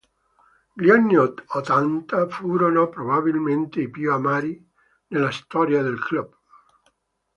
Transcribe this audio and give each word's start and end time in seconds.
Gli 0.73 0.89
anni 0.89 1.15
ottanta 1.15 2.27
furono 2.27 2.89
probabilmente 2.89 3.81
i 3.81 3.91
più 3.91 4.11
amari 4.11 4.59
nella 5.09 5.29
storia 5.29 5.83
del 5.83 5.99
club. 5.99 6.35